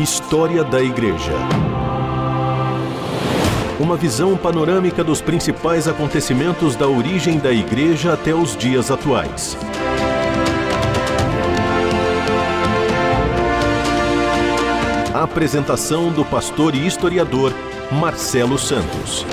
[0.00, 1.34] História da Igreja.
[3.78, 9.58] Uma visão panorâmica dos principais acontecimentos da origem da Igreja até os dias atuais.
[15.12, 17.52] A apresentação do pastor e historiador
[17.92, 19.26] Marcelo Santos.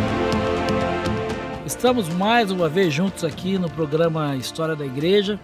[1.65, 5.39] Estamos mais uma vez juntos aqui no programa História da Igreja.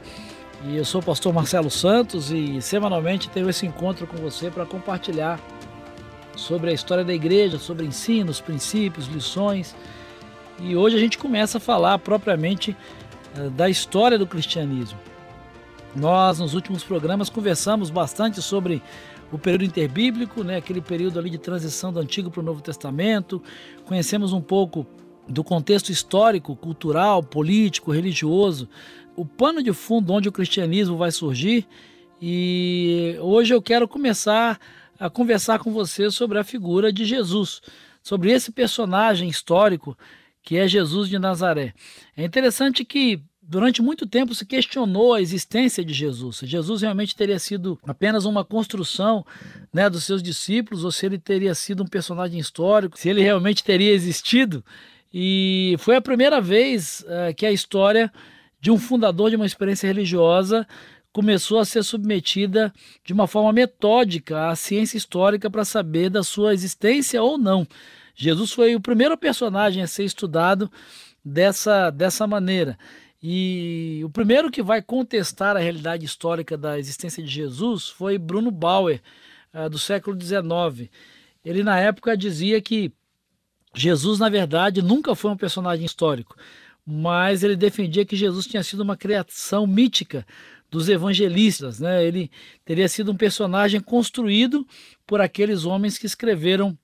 [0.66, 4.66] E eu sou o pastor Marcelo Santos e semanalmente tenho esse encontro com você para
[4.66, 5.38] compartilhar
[6.38, 9.76] sobre a história da igreja, sobre ensinos, princípios, lições.
[10.62, 12.77] E hoje a gente começa a falar propriamente
[13.36, 14.98] eh, da história do cristianismo.
[15.94, 18.81] Nós, nos últimos programas, conversamos bastante sobre
[19.34, 23.44] o período interbíblico, né, aquele período ali de transição do Antigo para o Novo Testamento.
[23.86, 24.88] Conhecemos um pouco
[25.27, 28.67] do contexto histórico, cultural, político, religioso
[29.16, 31.67] o pano de fundo onde o cristianismo vai surgir.
[32.22, 34.59] E hoje eu quero começar
[35.00, 37.61] a conversar com você sobre a figura de Jesus,
[38.02, 39.97] sobre esse personagem histórico
[40.41, 41.73] que é Jesus de Nazaré.
[42.16, 46.38] É interessante que durante muito tempo se questionou a existência de Jesus.
[46.38, 49.25] Se Jesus realmente teria sido apenas uma construção
[49.72, 53.64] né, dos seus discípulos, ou se ele teria sido um personagem histórico, se ele realmente
[53.64, 54.64] teria existido.
[55.14, 58.11] E foi a primeira vez uh, que a história
[58.64, 60.66] de um fundador de uma experiência religiosa
[61.11, 66.53] começou a ser submetida de uma forma metódica à ciência histórica para saber da sua
[66.53, 67.67] existência ou não.
[68.16, 70.72] Jesus foi o primeiro personagem a ser estudado
[71.25, 72.80] dessa, dessa maneira.
[73.22, 78.50] E o primeiro que vai contestar a realidade histórica da existência de Jesus foi Bruno
[78.50, 79.02] Bauer,
[79.53, 80.89] uh, do século XIX.
[81.44, 82.94] Ele, na época, dizia que
[83.75, 86.38] Jesus, na verdade, nunca foi um personagem histórico
[86.86, 90.26] mas ele defendia que Jesus tinha sido uma criação mítica
[90.70, 92.03] dos evangelistas, né?
[92.03, 92.31] Ele
[92.66, 94.68] teria sido um personagem construído
[95.06, 96.78] por aqueles homens que escreveram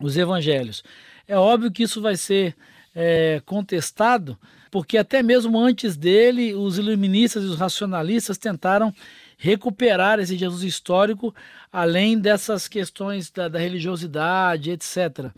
[0.00, 0.82] os evangelhos.
[1.26, 2.56] É óbvio que isso vai ser
[2.94, 4.38] é, contestado,
[4.70, 8.94] porque até mesmo antes dele, os iluministas e os racionalistas tentaram
[9.36, 11.34] recuperar esse Jesus histórico,
[11.72, 15.32] além dessas questões da, da religiosidade, etc.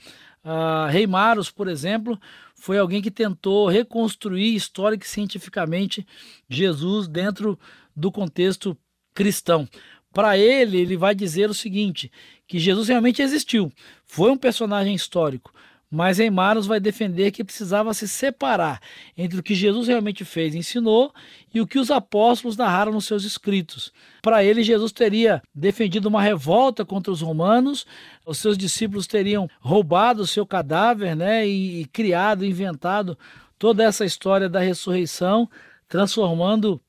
[0.45, 2.21] Uh, Rei Maros, por exemplo,
[2.65, 6.07] foi alguém que tentou reconstruir histórica e cientificamente
[6.49, 7.59] Jesus dentro
[7.95, 8.75] do contexto
[9.13, 9.69] cristão.
[10.15, 12.11] Para ele, ele vai dizer o seguinte:
[12.49, 13.71] que Jesus realmente existiu,
[14.07, 15.53] foi um personagem histórico,
[15.95, 18.81] mas Eimaros vai defender que precisava se separar
[19.17, 21.15] entre o que Jesus realmente fez e ensinou
[21.55, 23.93] e o que os apóstolos narraram nos seus escritos.
[24.21, 27.87] Para ele, Jesus teria defendido uma revolta contra os romanos,
[28.27, 33.17] os seus discípulos teriam roubado o seu cadáver né, e, e criado, inventado
[33.57, 35.49] toda essa história da ressurreição,
[35.89, 36.81] transformando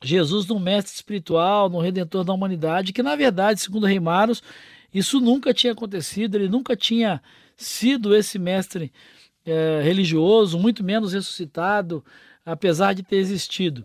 [0.00, 4.44] Jesus num mestre espiritual, num redentor da humanidade, que na verdade, segundo Reimaros,
[4.94, 7.20] isso nunca tinha acontecido, ele nunca tinha
[7.56, 8.92] sido esse mestre
[9.44, 12.04] é, religioso, muito menos ressuscitado,
[12.44, 13.84] apesar de ter existido.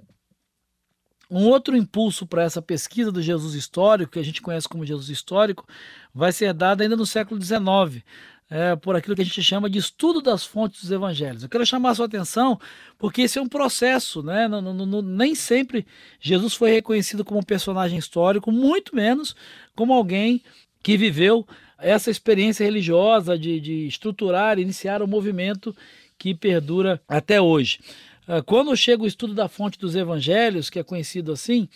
[1.29, 5.09] Um outro impulso para essa pesquisa do Jesus histórico, que a gente conhece como Jesus
[5.09, 5.67] histórico,
[6.13, 8.03] vai ser dado ainda no século XIX,
[8.49, 11.43] é, por aquilo que a gente chama de estudo das fontes dos evangelhos.
[11.43, 12.59] Eu quero chamar a sua atenção
[12.97, 14.47] porque esse é um processo, né?
[14.47, 15.85] No, no, no, nem sempre
[16.19, 19.35] Jesus foi reconhecido como um personagem histórico, muito menos
[19.75, 20.41] como alguém
[20.81, 21.45] que viveu
[21.79, 25.75] essa experiência religiosa de, de estruturar, iniciar um movimento
[26.17, 27.79] que perdura até hoje.
[28.27, 31.69] Ah, quando chega o estudo da fonte dos evangelhos, que é conhecido assim,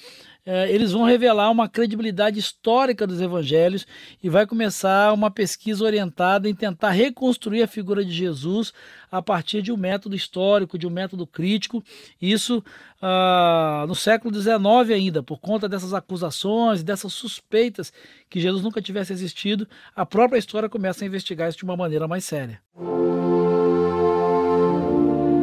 [0.45, 3.85] eles vão revelar uma credibilidade histórica dos evangelhos
[4.23, 8.73] e vai começar uma pesquisa orientada em tentar reconstruir a figura de Jesus
[9.11, 11.83] a partir de um método histórico, de um método crítico.
[12.19, 12.63] Isso
[12.99, 14.59] ah, no século XIX
[14.91, 17.93] ainda, por conta dessas acusações, dessas suspeitas
[18.27, 22.07] que Jesus nunca tivesse existido, a própria história começa a investigar isso de uma maneira
[22.07, 22.59] mais séria.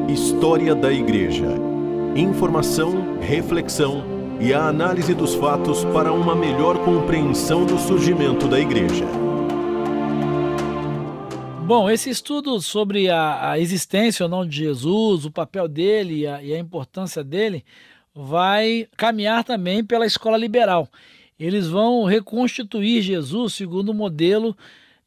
[0.09, 1.47] História da Igreja.
[2.17, 9.05] Informação, reflexão e a análise dos fatos para uma melhor compreensão do surgimento da Igreja.
[11.67, 16.27] Bom, esse estudo sobre a, a existência ou não de Jesus, o papel dele e
[16.27, 17.65] a, e a importância dele,
[18.15, 20.89] vai caminhar também pela escola liberal.
[21.39, 24.57] Eles vão reconstituir Jesus segundo o modelo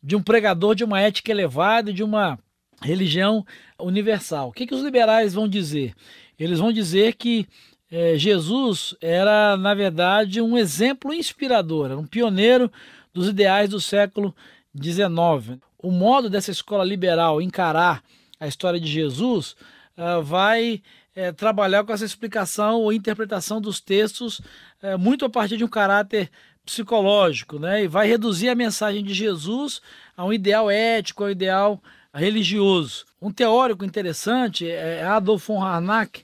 [0.04, 2.38] de um pregador de uma ética elevada e de uma
[2.82, 3.46] religião
[3.80, 4.50] universal.
[4.50, 5.94] O que, que os liberais vão dizer?
[6.38, 7.48] Eles vão dizer que
[7.92, 12.72] é, Jesus era, na verdade, um exemplo inspirador, um pioneiro
[13.14, 14.34] dos ideais do século
[14.76, 15.60] XIX.
[15.78, 18.02] O modo dessa escola liberal encarar
[18.40, 19.58] a história de Jesus
[19.98, 20.82] uh, vai
[21.14, 24.40] é, trabalhar com essa explicação ou interpretação dos textos
[24.82, 26.32] é, muito a partir de um caráter
[26.66, 27.84] psicológico, né?
[27.84, 29.82] E vai reduzir a mensagem de Jesus
[30.16, 31.84] a um ideal ético, a um ideal
[32.14, 33.06] religioso.
[33.22, 36.24] Um teórico interessante é Adolf von Harnack,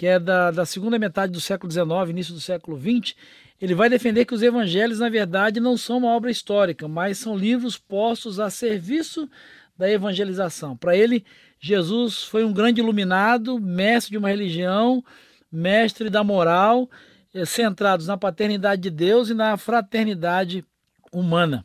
[0.00, 3.14] que é da, da segunda metade do século XIX, início do século XX.
[3.60, 7.36] Ele vai defender que os evangelhos, na verdade, não são uma obra histórica, mas são
[7.36, 9.28] livros postos a serviço
[9.76, 10.74] da evangelização.
[10.74, 11.22] Para ele,
[11.60, 15.04] Jesus foi um grande iluminado, mestre de uma religião,
[15.52, 16.88] mestre da moral,
[17.34, 20.64] eh, centrados na paternidade de Deus e na fraternidade
[21.12, 21.62] humana.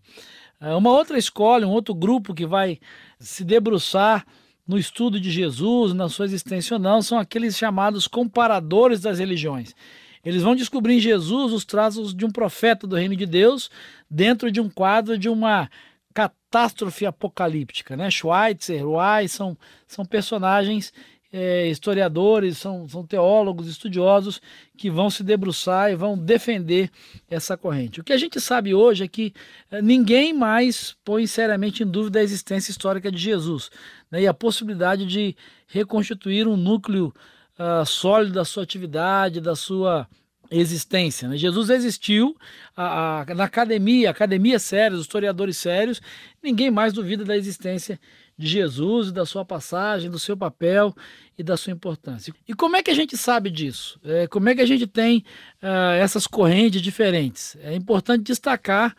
[0.60, 2.82] Eh, uma outra escola, um outro grupo que vai
[3.18, 4.26] se debruçar
[4.68, 9.76] no estudo de Jesus, na sua existência ou não, são aqueles chamados comparadores das religiões.
[10.24, 13.70] Eles vão descobrir em Jesus os traços de um profeta do reino de Deus
[14.10, 15.70] dentro de um quadro de uma
[16.16, 17.96] catástrofe apocalíptica.
[17.96, 18.10] Né?
[18.10, 20.92] Schweitzer, Weiss são, são personagens
[21.38, 24.42] é, historiadores, são, são teólogos, estudiosos
[24.78, 26.90] que vão se debruçar e vão defender
[27.30, 28.00] essa corrente.
[28.00, 29.34] O que a gente sabe hoje é que
[29.70, 33.70] é, ninguém mais põe seriamente em dúvida a existência histórica de Jesus
[34.16, 35.36] né, e a possibilidade de
[35.68, 37.14] reconstituir um núcleo
[37.60, 40.08] uh, sólido da sua atividade, da sua
[40.50, 41.28] existência.
[41.28, 41.36] Né?
[41.36, 42.38] Jesus existiu
[42.78, 46.02] a, a, na academia, academia séria, os historiadores sérios,
[46.42, 48.00] ninguém mais duvida da existência
[48.38, 50.96] de Jesus da sua passagem, do seu papel
[51.38, 52.34] e da sua importância.
[52.48, 54.00] E como é que a gente sabe disso?
[54.04, 55.26] É, como é que a gente tem
[55.62, 57.58] uh, essas correntes diferentes?
[57.62, 58.96] É importante destacar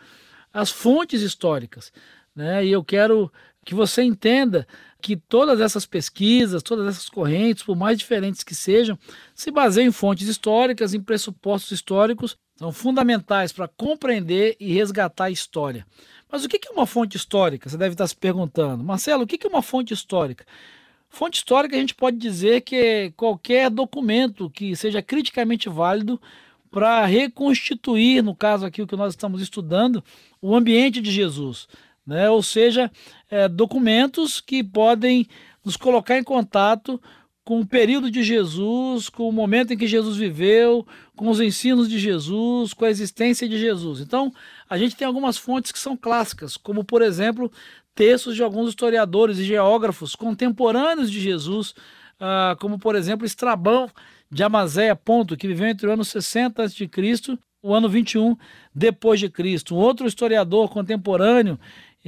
[0.53, 1.93] as fontes históricas.
[2.35, 2.67] Né?
[2.67, 3.33] E eu quero
[3.65, 4.67] que você entenda
[5.07, 8.99] que todas essas pesquisas, todas essas correntes, por mais diferentes que sejam,
[9.37, 15.31] se baseiam em fontes históricas, em pressupostos históricos, são fundamentais para compreender e resgatar a
[15.31, 15.87] história.
[16.29, 17.69] Mas o que é uma fonte histórica?
[17.69, 18.83] Você deve estar se perguntando.
[18.83, 20.45] Marcelo, o que é uma fonte histórica?
[21.09, 26.21] Fonte histórica a gente pode dizer que é qualquer documento que seja criticamente válido
[26.69, 30.03] para reconstituir, no caso aqui o que nós estamos estudando,
[30.43, 31.69] o ambiente de Jesus
[32.07, 32.31] né?
[32.31, 32.91] ou seja,
[33.31, 35.27] é, documentos que podem
[35.65, 37.01] nos colocar em contato
[37.45, 41.89] com o período de Jesus, com o momento em que Jesus viveu, com os ensinos
[41.89, 44.01] de Jesus, com a existência de Jesus.
[44.01, 44.33] Então,
[44.69, 47.51] a gente tem algumas fontes que são clássicas, como, por exemplo,
[47.95, 51.73] textos de alguns historiadores e geógrafos contemporâneos de Jesus,
[52.19, 53.89] ah, como, por exemplo, Estrabão
[54.31, 56.89] de Amazéia, Ponto, que viveu entre o ano 60 a.C.
[57.63, 58.37] o ano 21
[58.75, 59.75] depois de Cristo.
[59.77, 61.59] Um outro historiador contemporâneo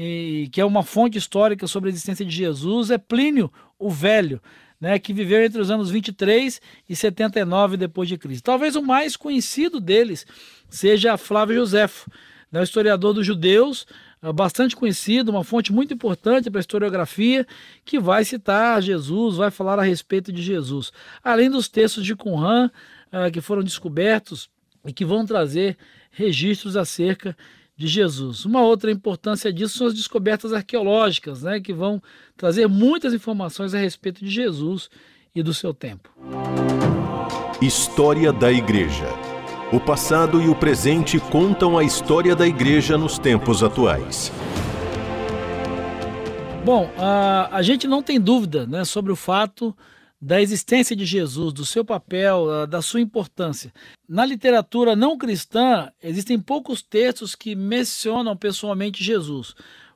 [0.01, 4.41] e, que é uma fonte histórica sobre a existência de Jesus, é Plínio o Velho,
[4.81, 8.45] né, que viveu entre os anos 23 e 79 depois de Cristo.
[8.45, 10.25] Talvez o mais conhecido deles
[10.71, 12.09] seja Flávio Josefo,
[12.53, 13.89] né, historiador dos judeus,
[14.23, 17.45] ah, bastante conhecido, uma fonte muito importante para a historiografia,
[17.85, 20.93] que vai citar Jesus, vai falar a respeito de Jesus.
[21.25, 22.71] Além dos textos de Qumran,
[23.13, 24.49] uh, que foram descobertos
[24.87, 25.77] e que vão trazer
[26.13, 27.37] registros acerca
[27.79, 28.45] de Jesus.
[28.45, 32.03] Uma outra importância disso são as descobertas arqueológicas, né, que vão
[32.37, 34.91] trazer muitas informações a respeito de Jesus
[35.33, 36.11] e do seu tempo.
[37.63, 39.07] História da Igreja.
[39.73, 44.33] O passado e o presente contam a história da Igreja nos tempos atuais.
[46.65, 49.75] Bom, a, a gente não tem dúvida né, sobre o fato
[50.21, 53.73] da existência de Jesus, do seu papel, da sua importância.
[54.09, 59.55] Na literatura não cristã, existem poucos textos que mencionam pessoalmente Jesus,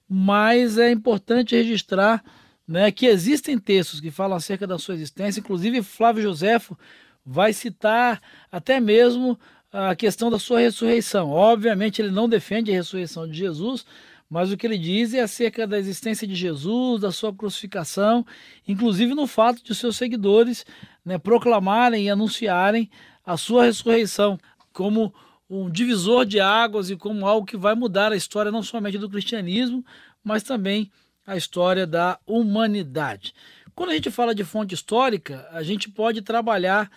[0.09, 2.23] mas é importante registrar
[2.67, 6.79] né, que existem textos que falam acerca da sua existência, inclusive Flávio Joséfo
[7.25, 9.39] vai citar até mesmo
[9.73, 11.31] a questão da sua ressurreição.
[11.31, 13.87] Obviamente, ele não defende a ressurreição de Jesus,
[14.33, 18.25] mas o que ele diz é acerca da existência de Jesus, da sua crucificação,
[18.67, 20.65] inclusive no fato de seus seguidores
[21.05, 22.89] né, proclamarem e anunciarem
[23.27, 24.39] a sua ressurreição
[24.73, 25.13] como
[25.51, 29.11] um divisor de águas e como algo que vai mudar a história não somente do
[29.11, 29.85] cristianismo,
[30.25, 30.91] mas também
[31.27, 33.35] a história da humanidade.
[33.75, 36.91] Quando a gente fala de fonte histórica, a gente pode trabalhar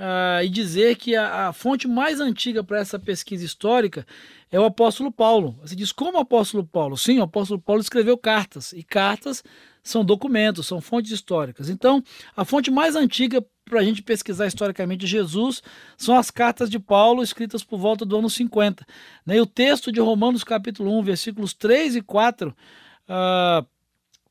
[0.00, 4.06] uh, e dizer que a, a fonte mais antiga para essa pesquisa histórica
[4.50, 5.58] é o apóstolo Paulo.
[5.60, 6.96] Você diz, como o apóstolo Paulo?
[6.96, 9.44] Sim, o apóstolo Paulo escreveu cartas, e cartas
[9.82, 11.68] são documentos, são fontes históricas.
[11.68, 12.02] Então,
[12.36, 15.62] a fonte mais antiga para a gente pesquisar historicamente Jesus
[15.96, 18.84] são as cartas de Paulo, escritas por volta do ano 50.
[19.24, 19.36] Né?
[19.36, 22.54] E o texto de Romanos, capítulo 1, versículos 3 e 4, uh,
[23.08, 23.64] ah,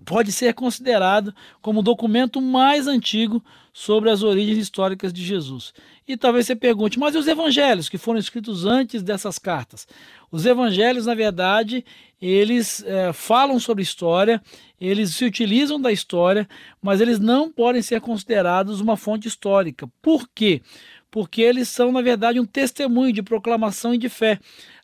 [0.05, 5.73] pode ser considerado como o documento mais antigo sobre as origens históricas de Jesus.
[6.07, 9.87] E talvez você pergunte, mas e os evangelhos que foram escritos antes dessas cartas?
[10.31, 11.85] Os evangelhos, na verdade,
[12.21, 14.41] eles é, falam sobre história,
[14.81, 16.47] eles se utilizam da história,
[16.81, 19.87] mas eles não podem ser considerados uma fonte histórica.
[20.01, 20.61] Por quê?
[21.11, 24.39] Porque eles são, na verdade, um testemunho de proclamação e de fé.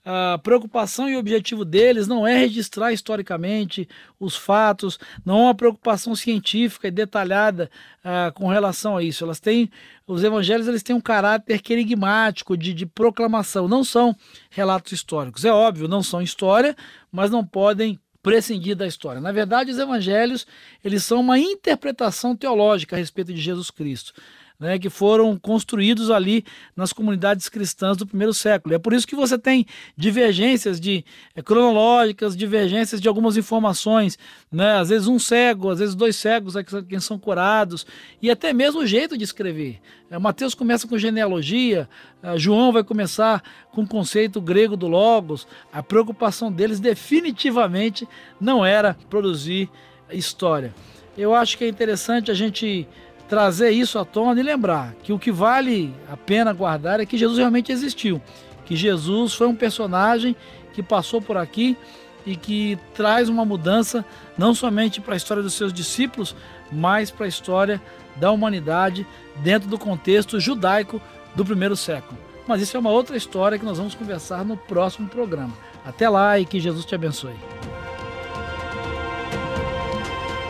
[0.05, 6.15] A preocupação e objetivo deles não é registrar historicamente os fatos, não é uma preocupação
[6.15, 7.71] científica e detalhada
[8.03, 9.24] uh, com relação a isso.
[9.24, 9.69] Elas têm,
[10.05, 14.15] os evangelhos eles têm um caráter querigmático, de, de proclamação, não são
[14.51, 15.43] relatos históricos.
[15.43, 16.75] É óbvio, não são história,
[17.12, 19.19] mas não podem prescindir da história.
[19.19, 20.45] Na verdade, os evangelhos
[20.83, 24.13] eles são uma interpretação teológica a respeito de Jesus Cristo
[24.59, 26.45] né, que foram construídos ali
[26.75, 28.75] nas comunidades cristãs do primeiro século.
[28.75, 31.03] É por isso que você tem divergências de
[31.35, 34.17] é, cronológicas, divergências de algumas informações,
[34.51, 37.85] né, às vezes um cego, às vezes dois cegos é quem são curados,
[38.21, 39.79] e até mesmo o jeito de escrever.
[40.09, 41.89] É, Mateus começa com genealogia,
[42.21, 45.47] é, João vai começar com o conceito grego do logos.
[45.71, 48.07] A preocupação deles definitivamente
[48.39, 49.69] não era produzir
[50.12, 50.74] história.
[51.17, 52.88] Eu acho que é interessante a gente
[53.27, 57.17] trazer isso à tona e lembrar que o que vale a pena guardar é que
[57.17, 58.22] Jesus realmente existiu,
[58.65, 60.36] que Jesus foi um personagem
[60.74, 61.77] que passou por aqui
[62.25, 64.03] e que traz uma mudança
[64.38, 66.36] não somente para a história dos seus discípulos,
[66.72, 67.82] mas para a história
[68.15, 69.05] da humanidade
[69.38, 71.01] dentro do contexto judaico
[71.36, 72.17] do primeiro século.
[72.48, 75.53] Mas isso é uma outra história que nós vamos conversar no próximo programa.
[75.86, 77.36] Até lá e que Jesus te abençoe.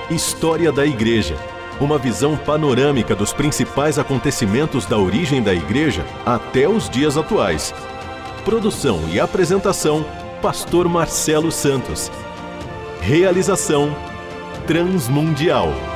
[0.10, 1.36] História da Igreja
[1.80, 7.74] uma visão panorâmica dos principais acontecimentos da origem da Igreja até os dias atuais.
[8.44, 10.06] Produção e apresentação:
[10.42, 12.12] Pastor Marcelo Santos.
[13.02, 13.96] Realização:
[14.68, 15.95] Transmundial.